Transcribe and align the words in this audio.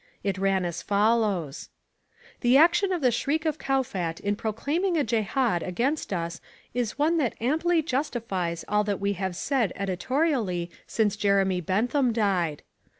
It 0.23 0.39
ran 0.39 0.65
as 0.65 0.81
follows: 0.81 1.69
"The 2.39 2.57
action 2.57 2.91
of 2.91 3.01
the 3.01 3.11
Shriek 3.11 3.45
of 3.45 3.59
Kowfat 3.59 4.19
in 4.19 4.35
proclaiming 4.35 4.97
a 4.97 5.03
Jehad 5.03 5.61
against 5.61 6.11
us 6.11 6.41
is 6.73 6.97
one 6.97 7.17
that 7.17 7.35
amply 7.39 7.83
justifies 7.83 8.65
all 8.67 8.83
that 8.85 8.99
we 8.99 9.13
have 9.13 9.35
said 9.35 9.71
editorially 9.75 10.71
since 10.87 11.15
Jeremy 11.15 11.61
Bentham 11.61 12.11
died. 12.13 12.63